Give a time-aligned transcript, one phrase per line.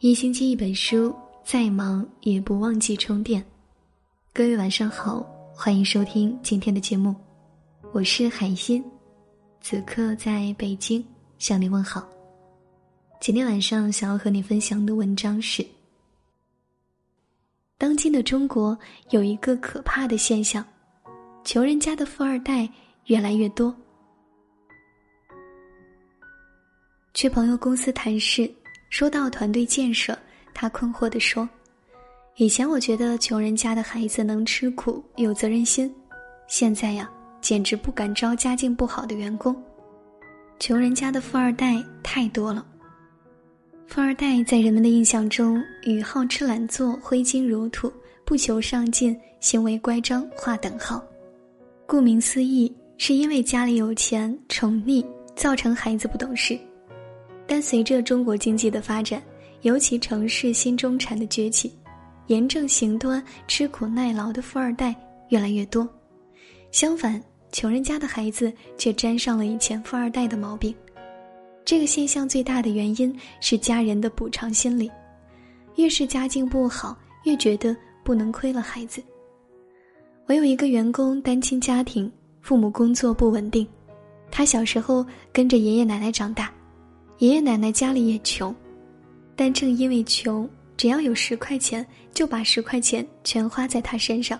[0.00, 3.44] 一星期一本书，再忙也不忘记充电。
[4.32, 7.12] 各位晚上好，欢迎收听今天的节目，
[7.90, 8.84] 我是海心，
[9.60, 11.04] 此刻在北京
[11.40, 12.08] 向你问好。
[13.20, 15.66] 今天晚上想要和你分享的文章是：
[17.76, 18.78] 当今的中国
[19.10, 20.64] 有一个可怕的现象，
[21.42, 22.70] 穷人家的富二代
[23.06, 23.74] 越来越多。
[27.14, 28.48] 去朋友公司谈事。
[28.88, 30.18] 说到团队建设，
[30.54, 31.48] 他困惑地说
[32.36, 35.94] ：“以前我觉得穷人家的孩子能吃苦、有责任心，
[36.46, 37.08] 现在呀，
[37.40, 39.54] 简直不敢招家境不好的员工。
[40.58, 42.66] 穷人家的富二代太多了。
[43.86, 47.92] 富二代在人们的印象中与好吃懒做、挥金如土、
[48.24, 51.02] 不求上进、行为乖张划等号。
[51.86, 56.58] 顾名思义，是因为家里有钱、宠溺，造成孩子不懂事。”
[57.48, 59.22] 但随着中国经济的发展，
[59.62, 61.72] 尤其城市新中产的崛起，
[62.26, 64.94] 严正行端、吃苦耐劳的富二代
[65.30, 65.88] 越来越多。
[66.70, 70.74] 相反，穷人家的孩子却沾上了以前富二代的毛病。
[71.64, 74.90] 这个现象最大的原因是家人的补偿心理，
[75.76, 76.94] 越是家境不好，
[77.24, 79.02] 越觉得不能亏了孩子。
[80.26, 83.66] 我有一个员工，单亲家庭，父母工作不稳定，
[84.30, 86.52] 他小时候跟着爷爷奶奶长大。
[87.18, 88.54] 爷爷奶奶家里也穷，
[89.34, 94.38] 但正因为穷，只要有十块钱，就把十块钱全花在他身上。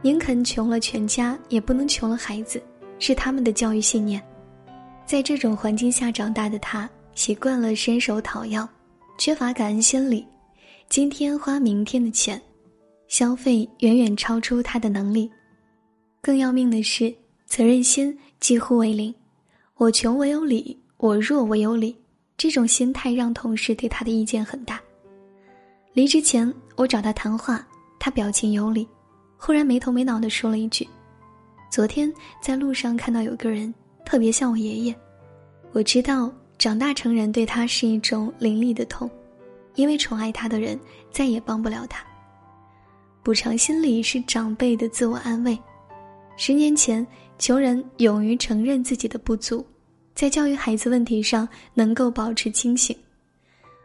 [0.00, 2.62] 宁肯穷了全家，也不能穷了孩子，
[3.00, 4.22] 是他们的教育信念。
[5.04, 8.68] 在这种环境下长大的他，习惯了伸手讨要，
[9.18, 10.24] 缺乏感恩心理。
[10.88, 12.40] 今天花明天的钱，
[13.08, 15.28] 消费远远超出他的能力。
[16.20, 17.12] 更要命的是，
[17.44, 19.12] 责任心几乎为零。
[19.74, 20.78] 我穷我有理。
[20.98, 21.94] 我弱我有理，
[22.38, 24.80] 这种心态让同事对他的意见很大。
[25.92, 27.66] 离职前，我找他谈话，
[27.98, 28.88] 他表情有理，
[29.36, 30.88] 忽然没头没脑的说了一句
[31.70, 33.72] ：“昨天在路上看到有个人
[34.06, 34.96] 特别像我爷爷。”
[35.72, 39.10] 我知道长大成人对他是一种凌厉的痛，
[39.74, 40.80] 因为宠爱他的人
[41.10, 42.02] 再也帮不了他。
[43.22, 45.58] 补偿心理是长辈的自我安慰。
[46.38, 47.06] 十年前，
[47.38, 49.62] 穷人勇于承认自己的不足。
[50.16, 52.96] 在教育孩子问题上能够保持清醒。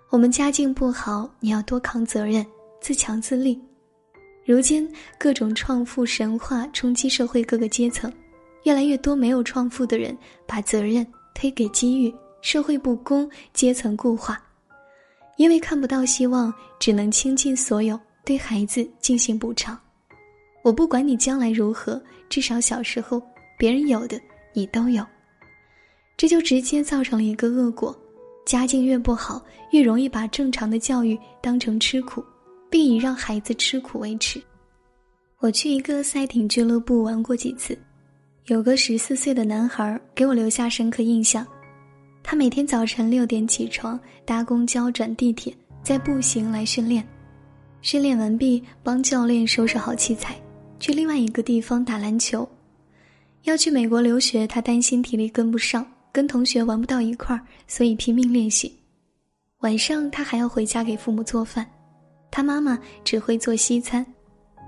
[0.10, 2.46] 我们家境不好，你要多扛责任，
[2.80, 3.62] 自强自立。
[4.46, 8.10] 如今各种创富神话冲击社会各个阶层，
[8.64, 11.06] 越来越多没有创富的人把责任
[11.36, 14.42] 推给机遇，社会不公，阶层固化。
[15.36, 19.78] 因为看不到希望，只能倾尽所有对孩子进行补偿。
[20.64, 23.22] 我不管你将来如何，至少小时候
[23.58, 24.18] 别人有的
[24.54, 25.06] 你都有。
[26.22, 28.00] 这就直接造成了一个恶果：
[28.46, 32.24] 家境越不好，越容易把正常的教育当成吃苦，
[32.70, 34.40] 并以让孩子吃苦为耻。
[35.40, 37.76] 我去一个赛艇俱乐部玩过几次，
[38.46, 41.44] 有个十四岁的男孩给我留下深刻印象。
[42.22, 45.52] 他每天早晨六点起床，搭公交转地铁，
[45.82, 47.04] 再步行来训练。
[47.82, 50.40] 训练完毕，帮教练收拾好器材，
[50.80, 52.48] 去另外一个地方打篮球。
[53.46, 55.84] 要去美国留学，他担心体力跟不上。
[56.12, 58.76] 跟同学玩不到一块儿，所以拼命练习。
[59.60, 61.66] 晚上他还要回家给父母做饭，
[62.30, 64.06] 他妈妈只会做西餐，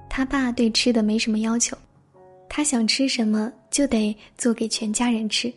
[0.09, 1.75] 他爸对吃的没什么要求，
[2.47, 5.51] 他想吃什么就得做给全家人吃。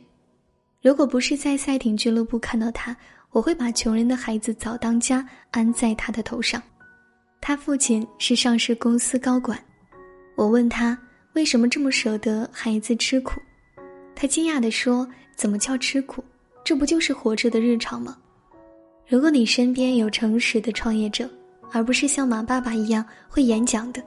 [0.83, 2.97] 如果不是在赛艇俱乐部看到他，
[3.31, 6.63] 我会把穷人的孩子早当家安在他的头上。
[7.41, 9.63] 他父亲是上市公司高管，
[10.35, 10.99] 我问他
[11.35, 13.41] 为什么这么舍得孩子吃苦，
[14.15, 15.07] 他惊讶地说。
[15.37, 16.25] 怎么叫吃苦？
[16.65, 18.17] 这不就是活着的日常吗？
[19.07, 21.31] 如果你身边有诚实的创业者，
[21.71, 24.03] 而不是像马爸爸一样会演讲的，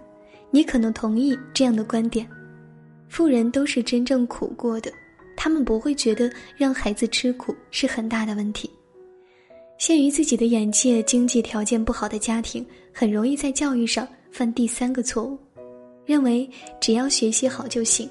[0.52, 2.28] 你可能同意这样的观点：
[3.08, 4.92] 富人都是真正苦过的，
[5.38, 8.70] 他们不会觉得让孩子吃苦是很大的问题。
[9.78, 15.38] 限于自己的眼界，经济条件不好的家庭很容易在教育上犯第三个错误，
[16.06, 16.50] 认为
[16.82, 18.10] 只要学习好就行。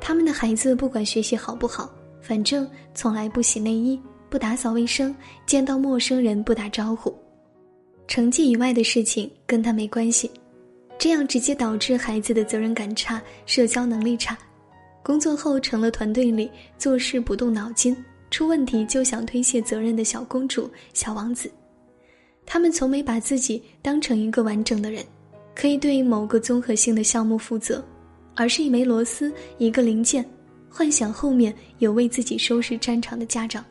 [0.00, 1.90] 他们的孩子不管学习好不好。
[2.28, 3.98] 反正从来不洗内衣，
[4.28, 5.16] 不打扫卫生，
[5.46, 7.14] 见到陌生人不打招呼，
[8.06, 10.30] 成绩以外的事情跟他没关系，
[10.98, 14.36] 这样直接导致孩子的责任感差，社交能力差，
[15.02, 17.96] 工作后成了团队里做事不动脑筋，
[18.30, 21.50] 出问题就想推卸责任的小公主、小王子。
[22.44, 25.02] 他们从没把自己当成一个完整的人，
[25.54, 27.82] 可以对某个综合性的项目负责，
[28.34, 30.22] 而是一枚螺丝，一个零件。
[30.68, 33.64] 幻想后面有为自己收拾战场的家长。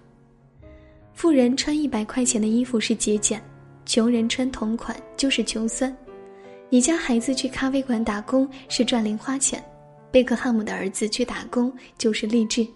[1.13, 3.41] 富人穿一百块钱的衣服是节俭，
[3.85, 5.95] 穷人穿同款就是穷酸。
[6.69, 9.63] 你家孩子去咖啡馆打工是赚零花钱，
[10.11, 12.67] 贝克汉姆的儿子去打工就是励志。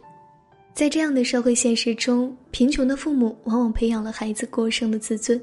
[0.73, 5.39] 在这样的社会现实中，贫穷的父母往往培养了孩子过剩的自尊，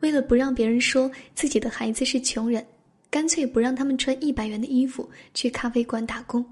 [0.00, 2.64] 为了不让别人说自己的孩子是穷人，
[3.10, 6.44] 干脆不让他们穿一百元的衣服去咖啡馆打工。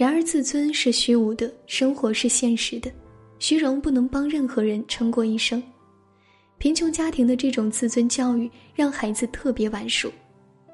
[0.00, 2.90] 然而，自尊是虚无的，生活是现实的，
[3.38, 5.62] 虚荣不能帮任何人撑过一生。
[6.56, 10.10] 贫穷家庭的这种自尊教育，让孩子特别晚熟。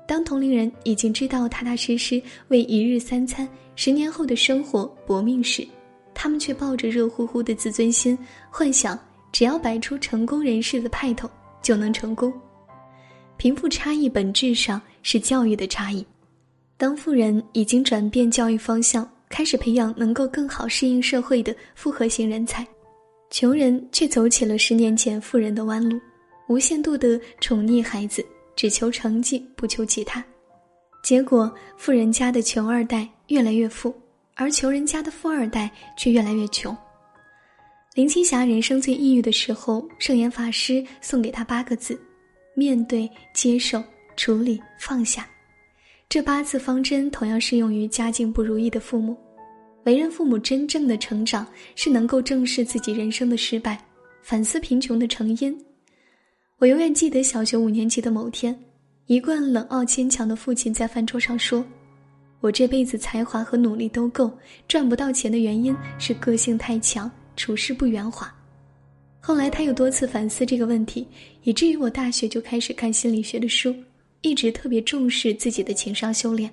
[0.06, 5.67] 当同龄人已经知道踏踏实实为一日三餐、十年后的生活搏命时，
[6.14, 8.17] 他们却抱着热乎乎的自尊心，
[8.49, 8.96] 幻想
[9.32, 11.29] 只要摆出成功人士的派头
[11.61, 12.32] 就能成功。
[13.38, 16.06] 贫富差异本质上是教育的差异。
[16.76, 22.67] 当富人已经转变教育方向，开始培养能够更好适应社会的复合型人才，
[23.31, 26.00] 穷人却走起了十年前富人的弯路，
[26.49, 28.25] 无限度的宠溺孩子，
[28.55, 30.25] 只求成绩不求其他，
[31.02, 33.94] 结果富人家的穷二代越来越富。
[34.38, 36.76] 而穷人家的富二代却越来越穷。
[37.94, 41.99] 林青霞人生最抑郁的时候，圣严法师送给她八个字：
[42.55, 43.82] 面对、接受、
[44.14, 45.26] 处理、放下。
[46.08, 49.17] 这八字方针同样适用于家境不如意的父母。
[49.85, 53.79] 为人父母真正的成长，是能够正视自己人生的失败，
[54.23, 55.56] 反思贫穷的成因。
[56.58, 58.56] 我永远记得小学五年级的某天，
[59.06, 61.64] 一贯冷傲坚强的父亲在饭桌上说。
[62.41, 64.31] 我这辈子才华和努力都够，
[64.69, 68.32] 赚不到钱的原因是个性太强，处事不圆滑。
[69.20, 71.06] 后来他又多次反思这个问题，
[71.43, 73.75] 以至于我大学就开始看心理学的书，
[74.26, 76.50] 一直特别重视自己的情商修炼。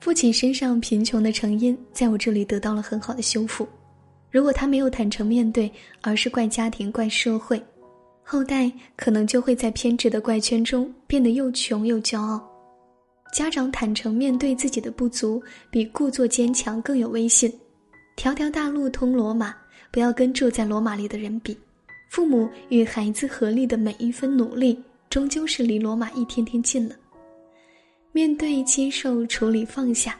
[0.00, 3.66] 父亲身上贫穷的成因，在我这里得到了很好的修复。
[4.30, 5.72] 如果他没有坦诚面对，
[6.02, 7.62] 而是怪家庭、怪社会，
[8.22, 12.46] 后代可能就会在偏执的怪圈中变得又穷又骄傲。
[13.32, 17.50] 家长坦诚面对自己的不足，比故作坚强更有威信。
[18.14, 19.54] 条条大路通罗马，
[19.90, 21.56] 不要跟住在罗马里的人比。
[22.10, 24.78] 父母与孩子合力的每一分努力，
[25.14, 26.96] 终究是离罗马一天天近了。
[28.10, 30.18] 面对、接受、处理、放下，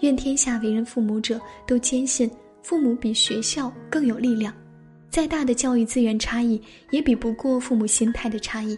[0.00, 2.28] 愿天下为人父母者都坚信，
[2.60, 4.52] 父母比学校更有力量。
[5.08, 6.60] 再大的教育资源差异，
[6.90, 8.76] 也比不过父母心态的差异。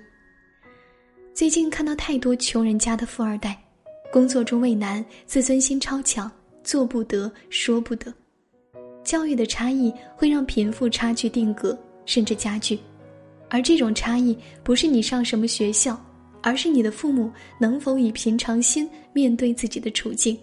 [1.33, 3.59] 最近看到太多穷人家的富二代。
[4.13, 6.31] 工作中畏难，自尊心超强，
[6.63, 8.13] 做不得，说不得。
[9.03, 11.75] 教育的差异会让贫富差距定格，
[12.05, 12.79] 甚至加剧。
[13.49, 15.99] 而这种差异不是你上什么学校，
[16.43, 20.39] 而是你的父母能否以平常心面对自己的处境，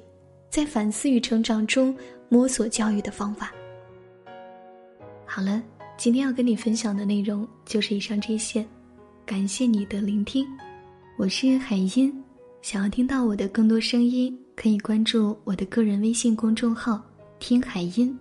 [0.49, 1.95] 在反思与成长中
[2.29, 3.51] 摸索教育的方法。
[5.25, 5.61] 好了，
[5.97, 8.65] 今天要跟你分享的内容就是以上这些，
[9.25, 10.45] 感谢你的聆听，
[11.17, 12.13] 我是海音。
[12.61, 17.01] 想要听到我的更多声音，可以关注我的个人微信公众号
[17.39, 18.15] “听海音”，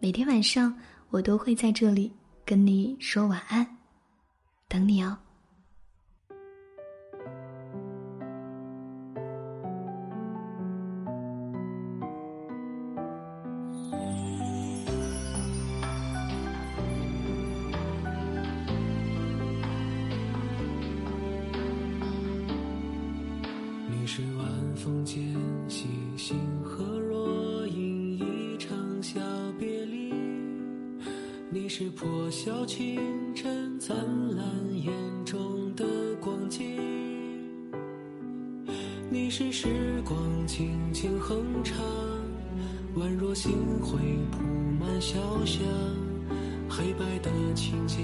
[0.00, 0.74] 每天晚上
[1.10, 2.10] 我都会在这里
[2.44, 3.64] 跟你说晚安，
[4.68, 5.16] 等你哦。
[23.90, 25.22] 你是晚风间
[25.66, 25.88] 星
[26.18, 27.47] 星河落
[31.50, 33.00] 你是破晓清
[33.34, 33.96] 晨灿
[34.36, 34.92] 烂眼
[35.24, 35.86] 中的
[36.20, 36.62] 光景，
[39.08, 41.78] 你是时光轻轻哼唱，
[42.96, 43.98] 宛若星辉
[44.30, 44.42] 铺
[44.78, 45.64] 满小巷，
[46.68, 47.98] 黑白的琴键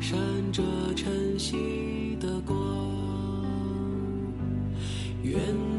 [0.00, 0.18] 闪
[0.50, 0.60] 着
[0.96, 2.56] 晨曦的光，
[5.22, 5.69] 愿。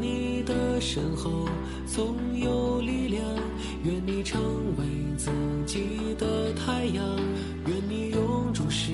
[0.84, 1.48] 身后
[1.86, 3.24] 总有力量，
[3.84, 4.42] 愿你成
[4.76, 4.84] 为
[5.16, 5.30] 自
[5.64, 5.78] 己
[6.18, 7.04] 的太阳，
[7.66, 8.90] 愿你永驻时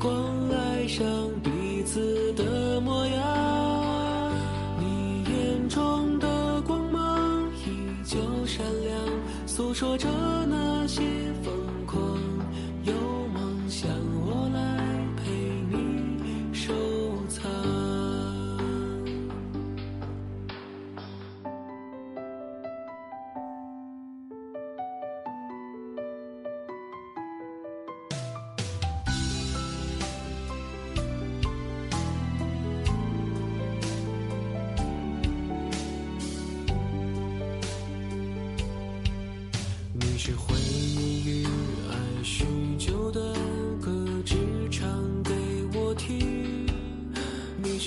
[0.00, 0.10] 光，
[0.48, 1.04] 爱上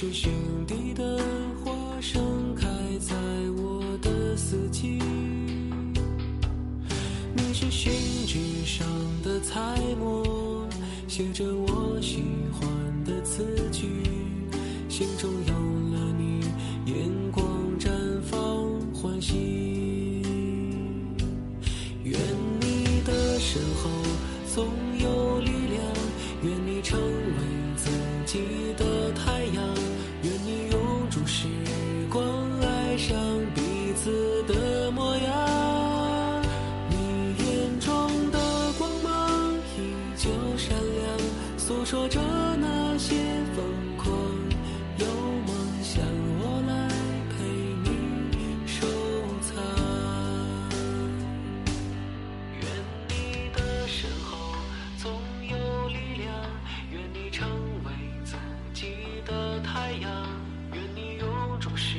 [0.01, 0.31] 是心
[0.65, 1.19] 底的
[1.63, 2.65] 花，盛开
[2.99, 3.13] 在
[3.55, 4.97] 我的四季。
[7.35, 7.93] 你是信
[8.25, 8.87] 纸上
[9.23, 10.67] 的彩墨，
[11.07, 12.67] 写着我喜欢
[13.05, 13.85] 的词句。
[14.89, 15.53] 心中有
[15.95, 16.45] 了你，
[16.91, 17.45] 眼光
[17.79, 17.91] 绽
[18.23, 18.39] 放
[18.91, 20.23] 欢喜。
[22.03, 22.19] 愿
[22.59, 23.91] 你的身后
[24.51, 24.65] 总
[43.01, 43.15] 些
[43.55, 43.65] 疯
[43.97, 44.13] 狂。
[44.99, 45.05] 有
[45.47, 45.49] 梦
[45.81, 46.03] 想，
[46.39, 46.71] 我来
[47.31, 47.33] 陪
[47.83, 47.89] 你
[48.67, 48.85] 收
[49.41, 49.49] 藏。
[52.59, 52.63] 愿
[53.09, 54.37] 你的身后
[54.97, 55.11] 总
[55.49, 56.31] 有力量，
[56.91, 57.49] 愿你成
[57.85, 57.91] 为
[58.23, 58.35] 自
[58.71, 58.93] 己
[59.25, 60.11] 的太阳，
[60.73, 61.97] 愿你永驻时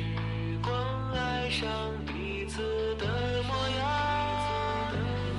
[0.61, 0.73] 光，
[1.11, 1.67] 爱上
[2.05, 2.61] 彼此
[2.97, 3.05] 的
[3.43, 3.83] 模样。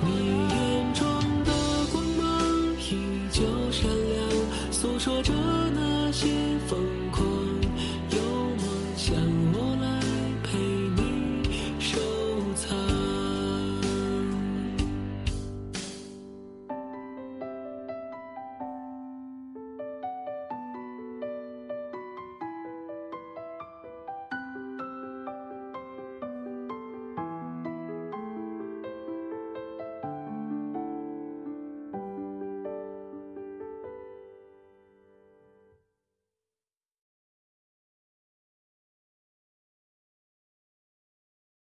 [0.03, 0.07] 你
[0.47, 1.03] 眼中
[1.43, 1.51] 的
[1.91, 2.23] 光芒
[2.77, 3.41] 依旧
[3.71, 5.33] 闪亮，诉说着。